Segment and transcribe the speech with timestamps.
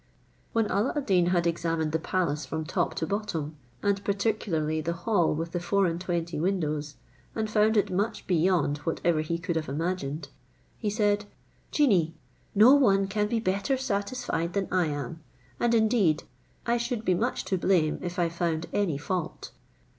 [0.51, 4.93] When Alla ad Deen had examined the palace from top to bottom, and particularly the
[4.93, 6.95] hall with the four and twenty windows,
[7.35, 10.29] and found it much beyond whatever he could have imagined,
[10.79, 11.25] he said,
[11.69, 12.15] "Genie,
[12.55, 15.19] no one can be better satisfied than I am;
[15.59, 16.23] and indeed
[16.65, 19.51] I should be much to blame if I found any fault.